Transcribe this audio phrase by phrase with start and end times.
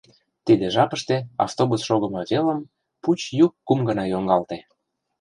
[0.45, 1.15] Тиде жапыште
[1.45, 2.59] автобус шогымо велым
[3.01, 4.57] пуч йӱк кум гана йоҥгалте.